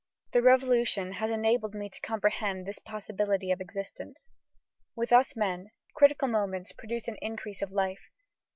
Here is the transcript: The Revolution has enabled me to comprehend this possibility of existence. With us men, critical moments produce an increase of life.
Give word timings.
The 0.31 0.41
Revolution 0.41 1.11
has 1.11 1.29
enabled 1.29 1.75
me 1.75 1.87
to 1.87 2.01
comprehend 2.01 2.65
this 2.65 2.79
possibility 2.79 3.51
of 3.51 3.61
existence. 3.61 4.31
With 4.95 5.11
us 5.11 5.35
men, 5.35 5.69
critical 5.93 6.27
moments 6.27 6.71
produce 6.73 7.07
an 7.07 7.17
increase 7.21 7.61
of 7.61 7.69
life. 7.71 8.01